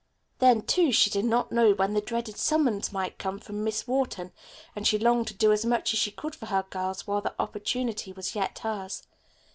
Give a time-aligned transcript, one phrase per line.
[0.39, 4.31] Then, too, she did not know when the dreaded summons might come from Miss Wharton,
[4.75, 7.35] and she longed to do as much as she could for her girls while the
[7.37, 9.03] opportunity was yet hers.